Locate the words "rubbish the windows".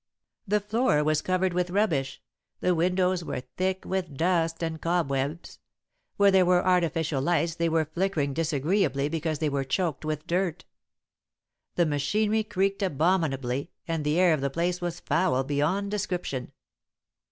1.69-3.23